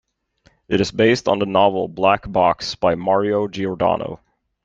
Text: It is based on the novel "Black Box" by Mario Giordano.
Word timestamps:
It 0.67 0.81
is 0.81 0.91
based 0.91 1.27
on 1.27 1.37
the 1.37 1.45
novel 1.45 1.87
"Black 1.87 2.23
Box" 2.31 2.73
by 2.73 2.95
Mario 2.95 3.47
Giordano. 3.47 4.19